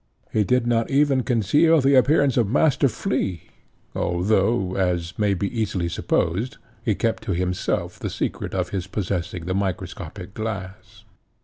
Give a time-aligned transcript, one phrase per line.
[0.33, 3.43] He did not even conceal the appearance of Master Flea,
[3.93, 9.45] although, as may be easily supposed, he kept to himself the secret of his possessing
[9.45, 11.03] the microscopic glass.